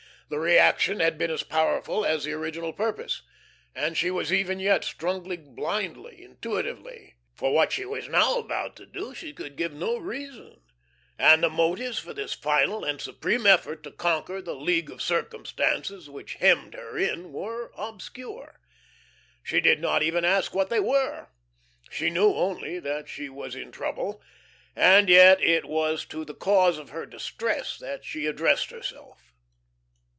[0.33, 3.21] The reaction had been as powerful as the original purpose,
[3.75, 7.15] and she was even yet struggling blindly, intuitively.
[7.35, 10.61] For what she was now about to do she could give no reason,
[11.19, 16.09] and the motives for this final and supreme effort to conquer the league of circumstances
[16.09, 18.61] which hemmed her in were obscure.
[19.43, 21.27] She did not even ask what they were.
[21.91, 24.21] She knew only that she was in trouble,
[24.77, 29.27] and yet it was to the cause of her distress that she addressed herself.